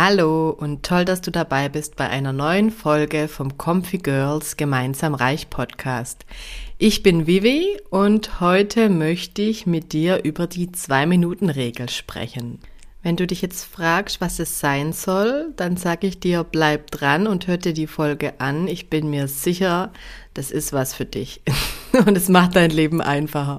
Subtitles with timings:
[0.00, 5.12] Hallo und toll, dass du dabei bist bei einer neuen Folge vom Comfy Girls Gemeinsam
[5.12, 6.24] Reich Podcast.
[6.78, 12.60] Ich bin Vivi und heute möchte ich mit dir über die Zwei-Minuten-Regel sprechen.
[13.02, 17.26] Wenn du dich jetzt fragst, was es sein soll, dann sage ich dir, bleib dran
[17.26, 18.68] und hör dir die Folge an.
[18.68, 19.92] Ich bin mir sicher,
[20.32, 21.40] das ist was für dich.
[22.06, 23.58] und es macht dein Leben einfacher.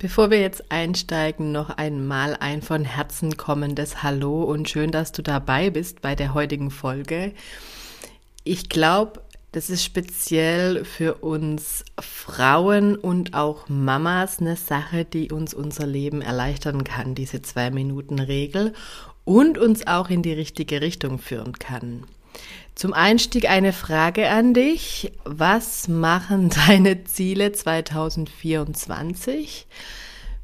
[0.00, 5.22] Bevor wir jetzt einsteigen, noch einmal ein von Herzen kommendes Hallo und schön, dass du
[5.22, 7.32] dabei bist bei der heutigen Folge.
[8.44, 15.52] Ich glaube, das ist speziell für uns Frauen und auch Mamas eine Sache, die uns
[15.52, 18.74] unser Leben erleichtern kann, diese Zwei-Minuten-Regel
[19.24, 22.04] und uns auch in die richtige Richtung führen kann.
[22.74, 25.12] Zum Einstieg eine Frage an dich.
[25.24, 29.66] Was machen deine Ziele 2024?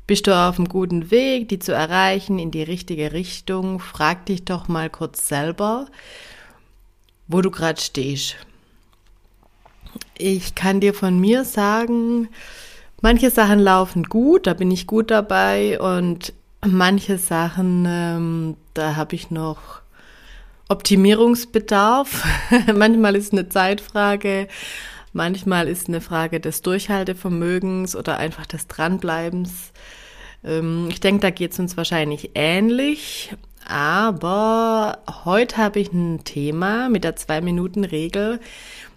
[0.07, 3.81] Bist du auf einem guten Weg, die zu erreichen, in die richtige Richtung?
[3.81, 5.87] Frag dich doch mal kurz selber,
[7.27, 8.37] wo du gerade stehst.
[10.19, 12.29] Ich kann dir von mir sagen,
[13.01, 16.35] manche Sachen laufen gut, da bin ich gut dabei und
[16.67, 19.81] manche Sachen, ähm, da habe ich noch
[20.69, 22.25] Optimierungsbedarf.
[22.75, 24.49] manchmal ist eine Zeitfrage,
[25.13, 29.73] manchmal ist eine Frage des Durchhaltevermögens oder einfach des Dranbleibens.
[30.45, 33.35] Ähm, ich denke, da geht es uns wahrscheinlich ähnlich.
[33.67, 38.39] Aber heute habe ich ein Thema mit der Zwei-Minuten-Regel,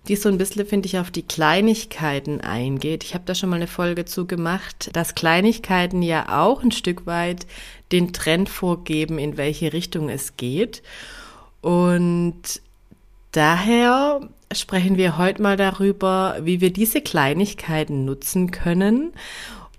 [0.08, 3.04] die so ein bisschen, finde ich, auf die Kleinigkeiten eingeht.
[3.04, 7.06] Ich habe da schon mal eine Folge zu gemacht, dass Kleinigkeiten ja auch ein Stück
[7.06, 7.46] weit
[7.92, 10.82] den Trend vorgeben, in welche Richtung es geht.
[11.62, 12.62] Und
[13.32, 14.22] daher
[14.54, 19.12] sprechen wir heute mal darüber, wie wir diese Kleinigkeiten nutzen können,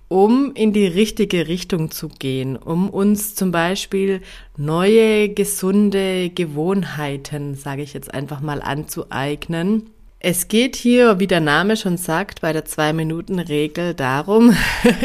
[0.08, 4.22] um in die richtige Richtung zu gehen, um uns zum Beispiel
[4.56, 9.90] neue, gesunde Gewohnheiten, sage ich jetzt einfach mal, anzueignen.
[10.20, 14.56] Es geht hier, wie der Name schon sagt, bei der Zwei-Minuten-Regel darum,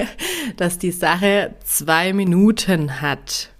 [0.57, 3.52] dass die Sache zwei Minuten hat.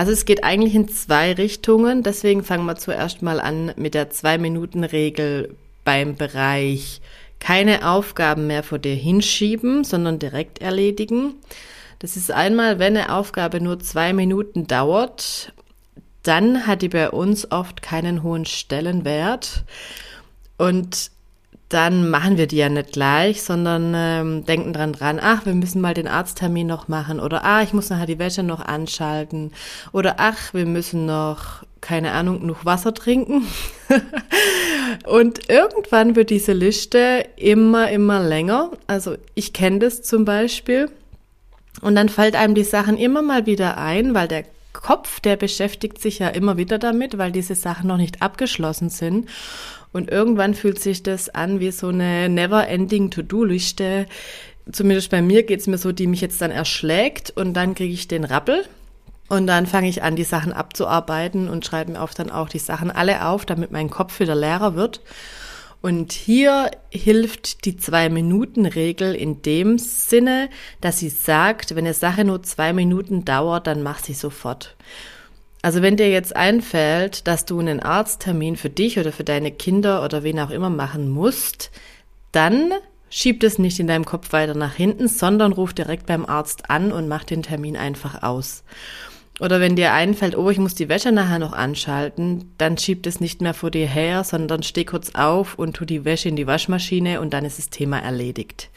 [0.00, 2.02] Also es geht eigentlich in zwei Richtungen.
[2.02, 7.02] Deswegen fangen wir zuerst mal an mit der Zwei-Minuten-Regel beim Bereich
[7.38, 11.34] keine Aufgaben mehr vor dir hinschieben, sondern direkt erledigen.
[11.98, 15.52] Das ist einmal, wenn eine Aufgabe nur zwei Minuten dauert,
[16.22, 19.64] dann hat die bei uns oft keinen hohen Stellenwert.
[20.56, 21.10] Und
[21.70, 25.80] dann machen wir die ja nicht gleich, sondern ähm, denken dran dran, ach, wir müssen
[25.80, 29.52] mal den Arzttermin noch machen oder ah, ich muss nachher die Wäsche noch anschalten
[29.92, 33.46] oder ach, wir müssen noch, keine Ahnung, noch Wasser trinken.
[35.06, 38.72] und irgendwann wird diese Liste immer, immer länger.
[38.88, 40.90] Also ich kenne das zum Beispiel.
[41.82, 46.00] Und dann fällt einem die Sachen immer mal wieder ein, weil der Kopf, der beschäftigt
[46.00, 49.28] sich ja immer wieder damit, weil diese Sachen noch nicht abgeschlossen sind.
[49.92, 54.06] Und irgendwann fühlt sich das an wie so eine never-ending To-Do-Liste.
[54.70, 58.06] Zumindest bei mir geht's mir so, die mich jetzt dann erschlägt und dann kriege ich
[58.06, 58.64] den Rappel.
[59.28, 62.58] Und dann fange ich an, die Sachen abzuarbeiten und schreibe mir oft dann auch die
[62.58, 65.00] Sachen alle auf, damit mein Kopf wieder leerer wird.
[65.82, 72.42] Und hier hilft die Zwei-Minuten-Regel in dem Sinne, dass sie sagt, wenn eine Sache nur
[72.42, 74.76] zwei Minuten dauert, dann mach sie sofort.
[75.62, 80.04] Also wenn dir jetzt einfällt, dass du einen Arzttermin für dich oder für deine Kinder
[80.04, 81.70] oder wen auch immer machen musst,
[82.32, 82.72] dann
[83.10, 86.92] schieb das nicht in deinem Kopf weiter nach hinten, sondern ruf direkt beim Arzt an
[86.92, 88.64] und mach den Termin einfach aus.
[89.40, 93.20] Oder wenn dir einfällt, oh, ich muss die Wäsche nachher noch anschalten, dann schieb das
[93.20, 96.46] nicht mehr vor dir her, sondern steh kurz auf und tu die Wäsche in die
[96.46, 98.68] Waschmaschine und dann ist das Thema erledigt.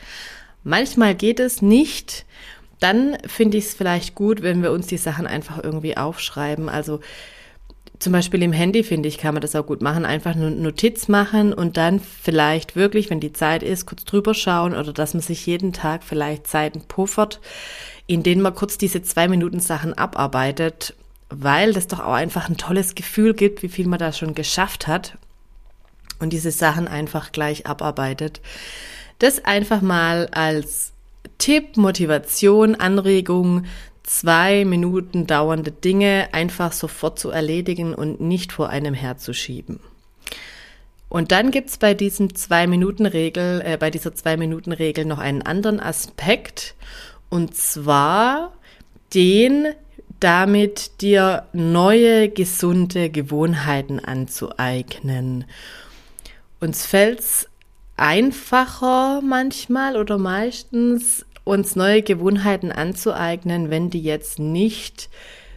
[0.63, 2.25] Manchmal geht es nicht
[2.83, 6.67] dann finde ich es vielleicht gut, wenn wir uns die Sachen einfach irgendwie aufschreiben.
[6.67, 6.99] Also
[7.99, 10.05] zum Beispiel im Handy, finde ich, kann man das auch gut machen.
[10.05, 14.75] Einfach eine Notiz machen und dann vielleicht wirklich, wenn die Zeit ist, kurz drüber schauen
[14.75, 17.39] oder dass man sich jeden Tag vielleicht Zeiten puffert,
[18.05, 20.95] in denen man kurz diese zwei Minuten Sachen abarbeitet,
[21.29, 24.87] weil das doch auch einfach ein tolles Gefühl gibt, wie viel man da schon geschafft
[24.87, 25.17] hat
[26.19, 28.41] und diese Sachen einfach gleich abarbeitet.
[29.19, 30.91] Das einfach mal als
[31.37, 33.65] Tipp, Motivation, Anregung
[34.03, 39.79] zwei Minuten dauernde Dinge einfach sofort zu erledigen und nicht vor einem herzuschieben.
[41.09, 46.73] Und dann gibt's bei diesem Zwei-Minuten-Regel, äh, bei dieser Zwei-Minuten-Regel noch einen anderen Aspekt.
[47.29, 48.53] Und zwar
[49.13, 49.67] den,
[50.19, 55.45] damit dir neue gesunde Gewohnheiten anzueignen.
[56.59, 57.47] Uns fällt's
[57.95, 65.09] einfacher manchmal oder meistens, uns neue Gewohnheiten anzueignen, wenn die jetzt nicht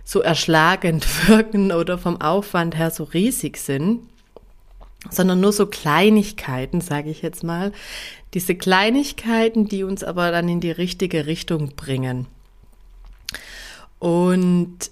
[0.05, 4.01] so erschlagend wirken oder vom Aufwand her so riesig sind,
[5.11, 7.73] sondern nur so Kleinigkeiten, sage ich jetzt mal.
[8.35, 12.27] Diese Kleinigkeiten, die uns aber dann in die richtige Richtung bringen.
[13.99, 14.91] Und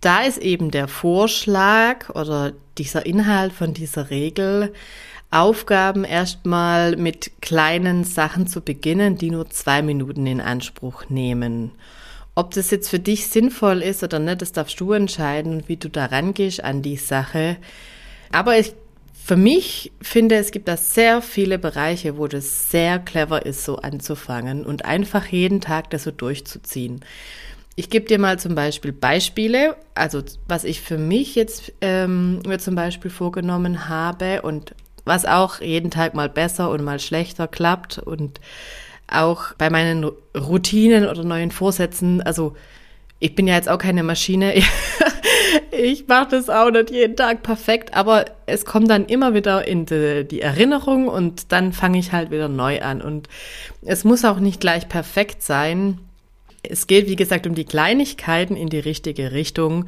[0.00, 4.72] da ist eben der Vorschlag oder dieser Inhalt von dieser Regel,
[5.32, 11.72] Aufgaben erstmal mit kleinen Sachen zu beginnen, die nur zwei Minuten in Anspruch nehmen.
[12.34, 15.88] Ob das jetzt für dich sinnvoll ist oder nicht, das darfst du entscheiden, wie du
[15.88, 17.56] da rangehst an die Sache.
[18.30, 18.74] Aber ich,
[19.12, 23.76] für mich finde, es gibt da sehr viele Bereiche, wo das sehr clever ist, so
[23.76, 27.00] anzufangen und einfach jeden Tag das so durchzuziehen.
[27.74, 32.58] Ich gebe dir mal zum Beispiel Beispiele, also was ich für mich jetzt ähm, mir
[32.58, 34.74] zum Beispiel vorgenommen habe und
[35.04, 38.40] was auch jeden Tag mal besser und mal schlechter klappt und
[39.08, 42.54] auch bei meinen Routinen oder neuen Vorsätzen, also
[43.22, 44.54] ich bin ja jetzt auch keine Maschine.
[45.70, 49.86] ich mache das auch nicht jeden Tag perfekt, aber es kommt dann immer wieder in
[49.86, 53.00] die, die Erinnerung und dann fange ich halt wieder neu an.
[53.00, 53.28] Und
[53.82, 55.98] es muss auch nicht gleich perfekt sein.
[56.64, 59.86] Es geht, wie gesagt, um die Kleinigkeiten in die richtige Richtung.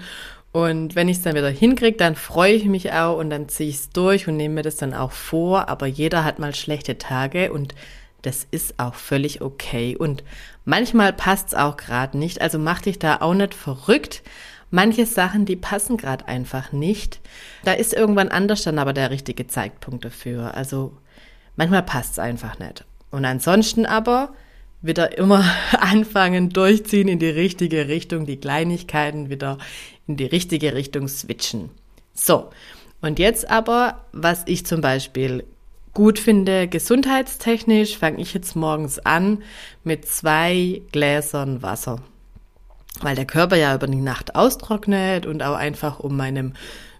[0.55, 3.69] Und wenn ich es dann wieder hinkriege, dann freue ich mich auch und dann ziehe
[3.69, 5.69] ich es durch und nehme mir das dann auch vor.
[5.69, 7.75] Aber jeder hat mal schlechte Tage und
[8.23, 9.97] das ist auch völlig okay.
[9.97, 10.23] Und
[10.65, 12.41] manchmal passt es auch gerade nicht.
[12.41, 14.23] Also mach dich da auch nicht verrückt.
[14.71, 17.19] Manche Sachen, die passen gerade einfach nicht.
[17.65, 20.55] Da ist irgendwann anders dann aber der richtige Zeitpunkt dafür.
[20.55, 20.97] Also
[21.57, 22.85] manchmal passt es einfach nicht.
[23.11, 24.33] Und ansonsten aber
[24.85, 25.45] wieder immer
[25.79, 29.59] anfangen, durchziehen in die richtige Richtung, die Kleinigkeiten wieder
[30.07, 31.71] in die richtige Richtung switchen.
[32.13, 32.51] So,
[33.01, 35.45] und jetzt aber, was ich zum Beispiel
[35.95, 39.43] gut finde, gesundheitstechnisch, fange ich jetzt morgens an
[39.85, 42.01] mit zwei Gläsern Wasser.
[43.01, 46.55] Weil der Körper ja über die Nacht austrocknet und auch einfach um meinem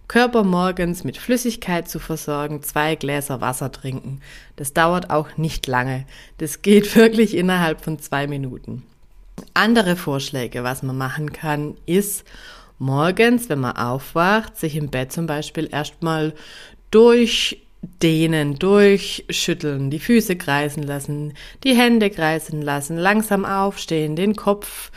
[0.07, 4.21] Körper morgens mit Flüssigkeit zu versorgen, zwei Gläser Wasser trinken.
[4.57, 6.05] Das dauert auch nicht lange.
[6.39, 8.83] Das geht wirklich innerhalb von zwei Minuten.
[9.55, 12.25] Andere Vorschläge, was man machen kann, ist
[12.79, 16.35] morgens, wenn man aufwacht, sich im Bett zum Beispiel erstmal
[16.91, 21.33] durchdehnen, durchschütteln, die Füße kreisen lassen,
[21.65, 24.93] die Hände kreisen lassen, langsam aufstehen, den Kopf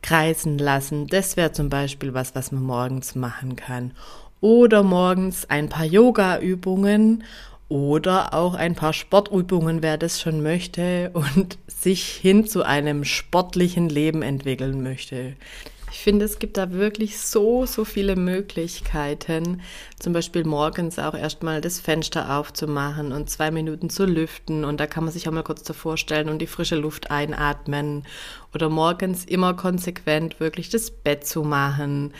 [0.00, 1.06] kreisen lassen.
[1.08, 3.92] Das wäre zum Beispiel was, was man morgens machen kann
[4.44, 7.24] oder morgens ein paar Yoga-Übungen
[7.70, 13.88] oder auch ein paar Sportübungen, wer das schon möchte und sich hin zu einem sportlichen
[13.88, 15.32] Leben entwickeln möchte.
[15.90, 19.62] Ich finde, es gibt da wirklich so, so viele Möglichkeiten.
[19.98, 24.66] Zum Beispiel morgens auch erstmal das Fenster aufzumachen und zwei Minuten zu lüften.
[24.66, 28.02] Und da kann man sich auch mal kurz davor stellen und die frische Luft einatmen.
[28.52, 32.12] Oder morgens immer konsequent wirklich das Bett zu machen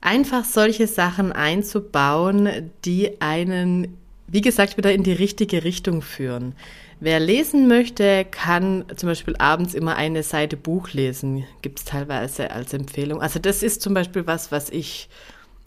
[0.00, 6.54] einfach solche Sachen einzubauen, die einen, wie gesagt, wieder in die richtige Richtung führen.
[7.00, 11.44] Wer lesen möchte, kann zum Beispiel abends immer eine Seite Buch lesen.
[11.62, 13.22] Gibt es teilweise als Empfehlung.
[13.22, 15.08] Also das ist zum Beispiel was, was ich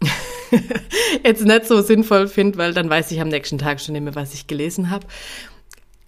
[1.23, 4.33] jetzt nicht so sinnvoll finde, weil dann weiß ich am nächsten Tag schon mehr, was
[4.33, 5.07] ich gelesen habe.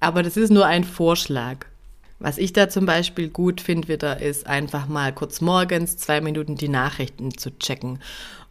[0.02, 1.66] Aber das ist nur ein Vorschlag.
[2.24, 6.56] Was ich da zum Beispiel gut finde wieder, ist einfach mal kurz morgens zwei Minuten
[6.56, 8.00] die Nachrichten zu checken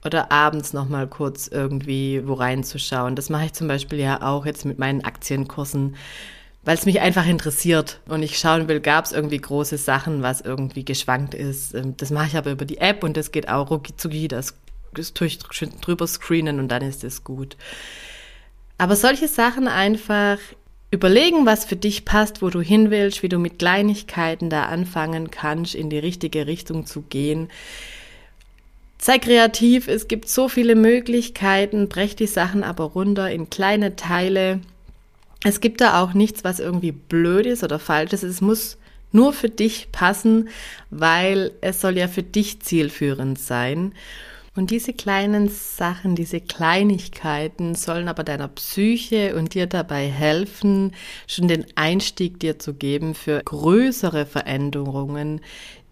[0.05, 3.17] oder abends noch mal kurz irgendwie wo reinzuschauen.
[3.17, 5.97] Das mache ich zum Beispiel ja auch jetzt mit meinen Aktienkursen,
[6.65, 10.43] weil es mich einfach interessiert und ich schauen will, gab es irgendwie große Sachen, was
[10.43, 11.75] irgendwie geschwankt ist.
[11.75, 14.55] Ähm, das mache ich aber über die App und das geht auch rucki zucki, das,
[14.93, 17.57] das tue ich drüber screenen und dann ist es gut.
[18.77, 20.37] Aber solche Sachen einfach
[20.93, 25.31] überlegen, was für dich passt, wo du hin willst, wie du mit Kleinigkeiten da anfangen
[25.31, 27.49] kannst, in die richtige Richtung zu gehen.
[28.99, 34.61] Sei kreativ, es gibt so viele Möglichkeiten, brech die Sachen aber runter in kleine Teile.
[35.43, 38.23] Es gibt da auch nichts, was irgendwie blöd ist oder falsch ist.
[38.23, 38.77] Es muss
[39.11, 40.51] nur für dich passen,
[40.91, 43.93] weil es soll ja für dich zielführend sein.
[44.55, 50.93] Und diese kleinen Sachen, diese Kleinigkeiten sollen aber deiner Psyche und dir dabei helfen,
[51.27, 55.41] schon den Einstieg dir zu geben für größere Veränderungen,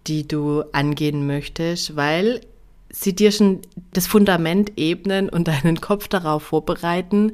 [0.05, 2.41] die du angehen möchtest, weil
[2.91, 3.61] sie dir schon
[3.93, 7.31] das Fundament ebnen und deinen Kopf darauf vorbereiten.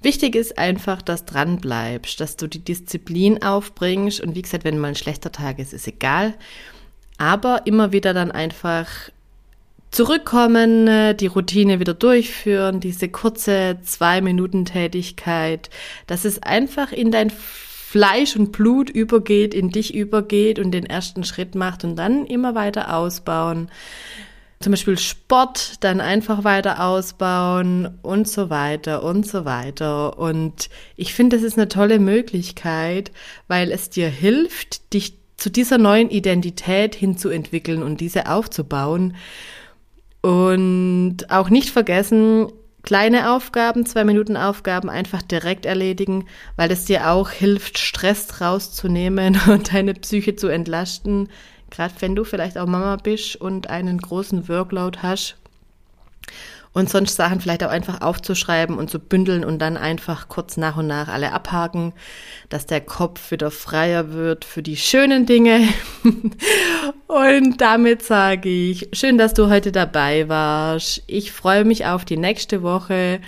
[0.00, 4.78] Wichtig ist einfach, dass dran bleibst, dass du die Disziplin aufbringst und wie gesagt, wenn
[4.78, 6.34] mal ein schlechter Tag ist, ist egal,
[7.16, 9.10] aber immer wieder dann einfach
[9.90, 15.70] zurückkommen, äh, die Routine wieder durchführen, diese kurze zwei Minuten Tätigkeit,
[16.06, 21.24] dass es einfach in dein Fleisch und Blut übergeht, in dich übergeht und den ersten
[21.24, 23.70] Schritt macht und dann immer weiter ausbauen.
[24.60, 30.18] Zum Beispiel Sport, dann einfach weiter ausbauen und so weiter und so weiter.
[30.18, 33.12] Und ich finde, das ist eine tolle Möglichkeit,
[33.46, 39.16] weil es dir hilft, dich zu dieser neuen Identität hinzuentwickeln und diese aufzubauen.
[40.28, 47.08] Und auch nicht vergessen, kleine Aufgaben, zwei Minuten Aufgaben einfach direkt erledigen, weil es dir
[47.10, 51.30] auch hilft, Stress rauszunehmen und deine Psyche zu entlasten.
[51.70, 55.38] Gerade wenn du vielleicht auch Mama bist und einen großen Workload hast
[56.78, 60.76] und sonst Sachen vielleicht auch einfach aufzuschreiben und zu bündeln und dann einfach kurz nach
[60.76, 61.92] und nach alle abhaken,
[62.50, 65.66] dass der Kopf wieder freier wird für die schönen Dinge.
[67.08, 71.02] und damit sage ich, schön, dass du heute dabei warst.
[71.08, 73.20] Ich freue mich auf die nächste Woche.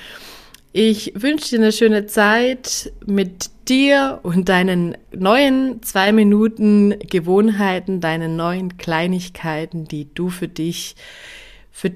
[0.73, 8.37] Ich wünsche dir eine schöne Zeit mit dir und deinen neuen zwei Minuten Gewohnheiten, deinen
[8.37, 10.95] neuen Kleinigkeiten, die du für dich,
[11.73, 11.91] für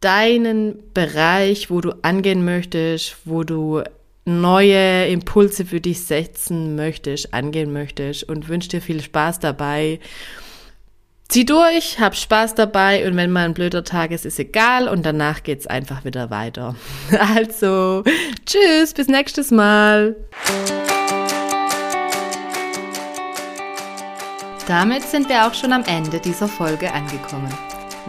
[0.00, 3.82] deinen Bereich, wo du angehen möchtest, wo du
[4.24, 10.00] neue Impulse für dich setzen möchtest, angehen möchtest und wünsche dir viel Spaß dabei.
[11.28, 15.06] Zieh durch, hab Spaß dabei und wenn mal ein blöder Tag ist, ist egal und
[15.06, 16.74] danach geht's einfach wieder weiter.
[17.36, 18.02] Also,
[18.46, 20.16] tschüss, bis nächstes Mal.
[24.66, 27.52] Damit sind wir auch schon am Ende dieser Folge angekommen.